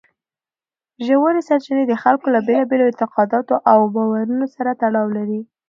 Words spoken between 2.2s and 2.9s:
له بېلابېلو